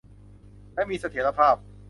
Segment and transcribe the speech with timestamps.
[0.73, 1.55] และมีเสถียรภาพ